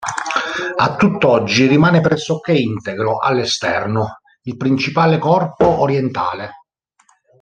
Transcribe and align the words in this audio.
A 0.77 0.95
tutt'oggi 0.95 1.67
rimane 1.67 2.01
pressoché 2.01 2.53
integro, 2.53 3.19
all'esterno, 3.19 4.17
il 4.45 4.57
principale 4.57 5.19
corpo 5.19 5.79
orientale. 5.79 6.53